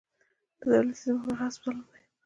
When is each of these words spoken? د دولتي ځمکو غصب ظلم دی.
د 0.59 0.61
دولتي 0.71 0.99
ځمکو 1.03 1.29
غصب 1.39 1.61
ظلم 1.63 1.79
دی. 1.91 2.01